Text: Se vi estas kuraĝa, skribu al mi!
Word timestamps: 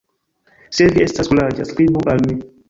Se 0.77 0.87
vi 0.95 1.03
estas 1.09 1.29
kuraĝa, 1.35 1.69
skribu 1.73 2.05
al 2.15 2.25
mi! 2.27 2.41